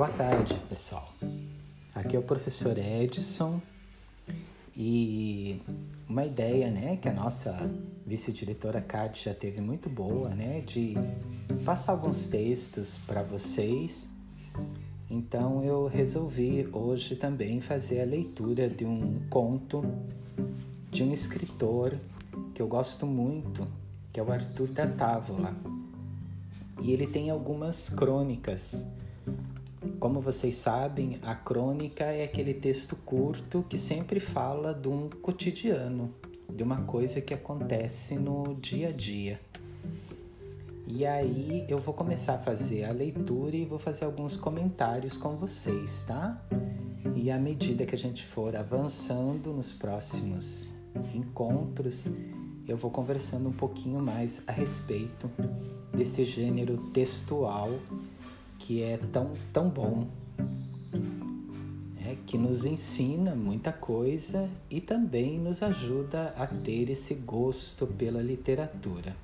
[0.00, 1.12] Boa tarde, pessoal.
[1.94, 3.60] Aqui é o professor Edson
[4.74, 5.60] e
[6.08, 7.70] uma ideia, né, que a nossa
[8.06, 10.94] vice-diretora Kátia já teve muito boa, né, de
[11.66, 14.08] passar alguns textos para vocês.
[15.10, 19.84] Então eu resolvi hoje também fazer a leitura de um conto
[20.90, 21.94] de um escritor
[22.54, 23.68] que eu gosto muito,
[24.14, 25.54] que é o Arthur da Távola.
[26.80, 28.86] E ele tem algumas crônicas
[29.98, 36.12] como vocês sabem, a crônica é aquele texto curto que sempre fala de um cotidiano,
[36.52, 39.40] de uma coisa que acontece no dia a dia.
[40.86, 45.36] E aí eu vou começar a fazer a leitura e vou fazer alguns comentários com
[45.36, 46.44] vocês, tá?
[47.14, 50.68] E à medida que a gente for avançando nos próximos
[51.14, 52.08] encontros,
[52.66, 55.30] eu vou conversando um pouquinho mais a respeito
[55.92, 57.70] desse gênero textual
[58.70, 60.06] que é tão, tão bom,
[62.06, 68.22] é, que nos ensina muita coisa e também nos ajuda a ter esse gosto pela
[68.22, 69.16] literatura.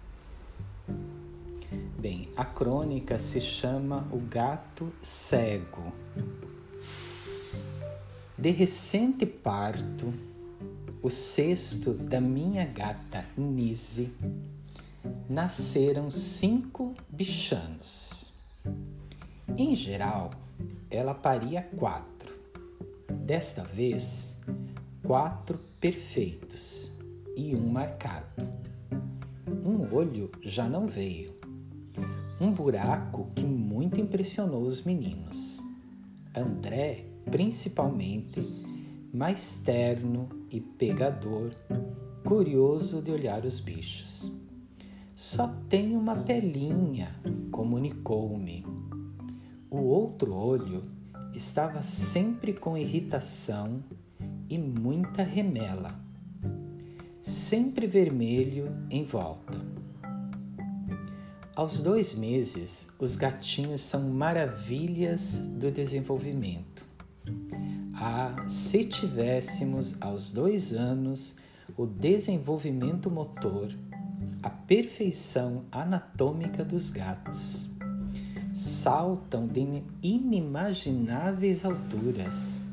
[1.96, 5.92] Bem, a crônica se chama O Gato Cego.
[8.36, 10.12] De recente parto,
[11.00, 14.12] o cesto da minha gata Nise,
[15.30, 18.34] nasceram cinco bichanos.
[19.54, 20.30] Em geral,
[20.90, 22.34] ela paria quatro.
[23.24, 24.38] Desta vez,
[25.02, 26.92] quatro perfeitos
[27.36, 28.26] e um marcado.
[29.64, 31.34] Um olho já não veio.
[32.40, 35.62] Um buraco que muito impressionou os meninos.
[36.36, 38.40] André, principalmente,
[39.12, 41.52] mais terno e pegador,
[42.24, 44.30] curioso de olhar os bichos.
[45.14, 47.10] Só tem uma pelinha,
[47.50, 48.64] comunicou-me
[49.76, 50.84] o outro olho
[51.34, 53.84] estava sempre com irritação
[54.48, 55.94] e muita remela,
[57.20, 59.58] sempre vermelho em volta.
[61.54, 66.84] Aos dois meses, os gatinhos são maravilhas do desenvolvimento.
[67.94, 71.36] Ah, se tivéssemos aos dois anos
[71.76, 73.74] o desenvolvimento motor,
[74.42, 77.75] a perfeição anatômica dos gatos
[78.56, 82.64] saltam de inimagináveis alturas,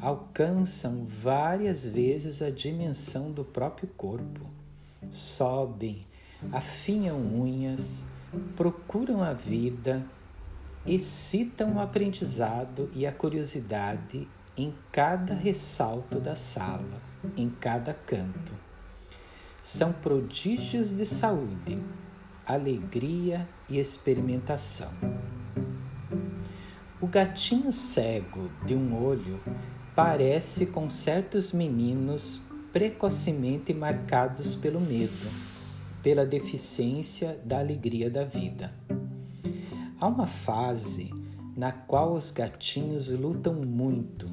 [0.00, 4.46] alcançam várias vezes a dimensão do próprio corpo,
[5.10, 6.06] sobem,
[6.50, 8.06] afinham unhas,
[8.56, 10.02] procuram a vida,
[10.86, 14.26] excitam o aprendizado e a curiosidade
[14.56, 17.02] em cada ressalto da sala,
[17.36, 18.54] em cada canto.
[19.60, 21.78] São prodígios de saúde
[22.52, 24.90] alegria e experimentação.
[27.00, 29.40] O gatinho cego de um olho
[29.94, 35.30] parece com certos meninos precocemente marcados pelo medo,
[36.02, 38.72] pela deficiência da alegria da vida.
[40.00, 41.12] Há uma fase
[41.56, 44.30] na qual os gatinhos lutam muito,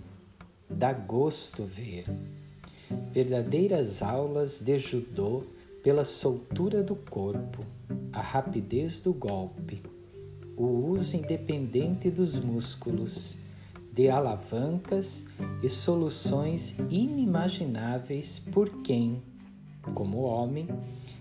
[0.70, 2.06] dá gosto ver.
[3.12, 5.44] Verdadeiras aulas de judô
[5.84, 7.66] pela soltura do corpo,
[8.18, 9.84] a rapidez do golpe,
[10.58, 13.38] o uso independente dos músculos,
[13.94, 15.28] de alavancas
[15.62, 19.22] e soluções inimagináveis por quem,
[19.94, 20.68] como homem,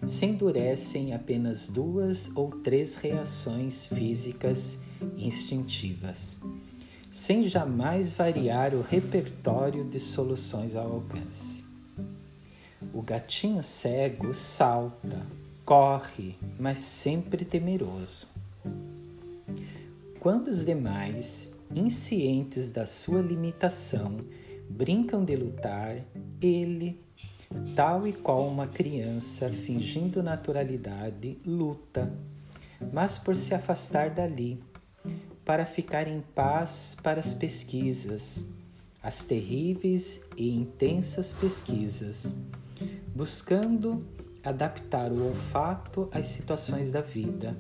[0.07, 4.79] se endurecem apenas duas ou três reações físicas
[5.19, 6.39] instintivas,
[7.11, 11.63] sem jamais variar o repertório de soluções ao alcance.
[12.95, 15.36] O gatinho cego salta,
[15.67, 18.29] corre, mas sempre temeroso.
[20.21, 24.21] Quando os demais, inscientes da sua limitação,
[24.71, 26.05] brincam de lutar,
[26.41, 27.01] ele,
[27.75, 32.13] tal e qual uma criança fingindo naturalidade, luta,
[32.93, 34.63] mas por se afastar dali,
[35.45, 38.45] para ficar em paz para as pesquisas,
[39.03, 42.37] as terríveis e intensas pesquisas
[43.17, 44.05] buscando
[44.49, 47.57] adaptar o olfato às situações da vida,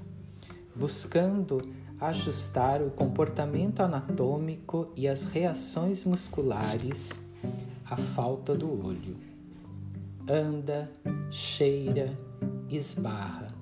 [0.74, 7.24] buscando ajustar o comportamento anatômico e as reações musculares
[7.84, 9.16] à falta do olho.
[10.28, 10.90] Anda,
[11.30, 12.16] cheira,
[12.68, 13.54] esbarra,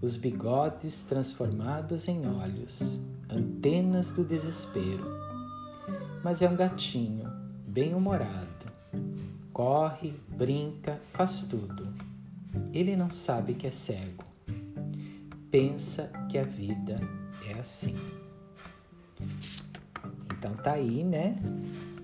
[0.00, 5.04] os bigodes transformados em olhos, antenas do desespero.
[6.22, 7.30] Mas é um gatinho,
[7.66, 8.60] bem-humorado
[9.60, 12.09] corre, brinca, faz tudo.
[12.72, 14.24] Ele não sabe que é cego.
[15.50, 17.00] Pensa que a vida
[17.48, 17.96] é assim.
[20.32, 21.36] Então tá aí, né?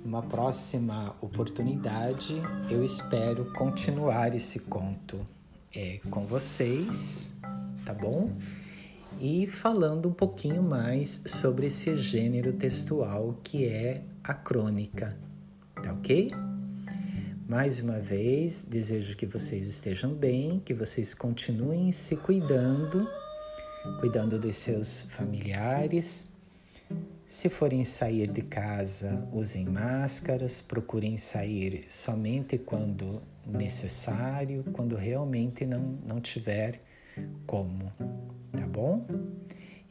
[0.04, 2.40] Uma próxima oportunidade,
[2.70, 5.26] eu espero continuar esse conto
[5.74, 7.34] é, com vocês,
[7.84, 8.30] tá bom?
[9.20, 15.16] E falando um pouquinho mais sobre esse gênero textual que é a crônica,
[15.82, 16.32] tá ok?
[17.48, 23.08] Mais uma vez, desejo que vocês estejam bem, que vocês continuem se cuidando,
[24.00, 26.32] cuidando dos seus familiares.
[27.24, 36.00] Se forem sair de casa, usem máscaras, procurem sair somente quando necessário, quando realmente não,
[36.04, 36.82] não tiver
[37.46, 37.92] como,
[38.50, 39.06] tá bom?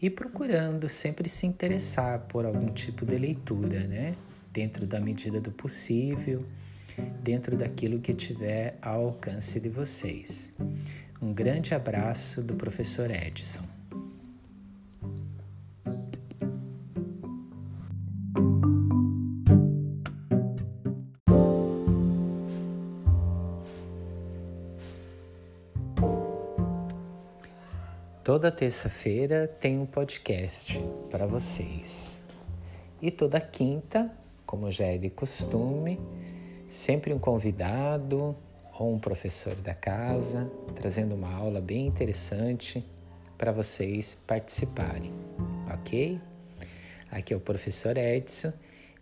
[0.02, 4.14] E procurando sempre se interessar por algum tipo de leitura, né?
[4.52, 6.44] Dentro da medida do possível,
[7.22, 10.54] dentro daquilo que tiver ao alcance de vocês.
[11.22, 13.64] Um grande abraço do professor Edson.
[28.26, 32.24] Toda terça-feira tem um podcast para vocês.
[33.00, 34.12] E toda quinta,
[34.48, 36.00] como já é de costume,
[36.68, 38.36] sempre um convidado
[38.80, 42.86] ou um professor da casa trazendo uma aula bem interessante
[43.38, 45.12] para vocês participarem,
[45.72, 46.20] ok?
[47.12, 48.52] Aqui é o professor Edson,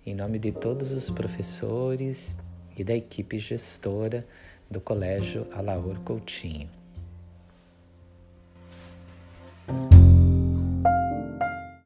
[0.06, 2.36] em nome de todos os professores
[2.78, 4.24] e da equipe gestora
[4.70, 6.70] do Colégio Alaor Coutinho.